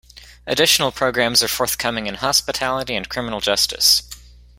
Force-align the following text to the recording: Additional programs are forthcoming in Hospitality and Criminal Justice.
Additional 0.47 0.91
programs 0.91 1.43
are 1.43 1.47
forthcoming 1.47 2.07
in 2.07 2.15
Hospitality 2.15 2.95
and 2.95 3.07
Criminal 3.07 3.39
Justice. 3.39 4.01